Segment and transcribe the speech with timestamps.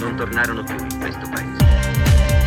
[0.00, 2.39] Non tornarono più in questo paese.